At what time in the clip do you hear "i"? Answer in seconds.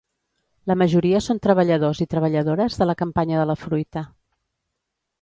2.07-2.09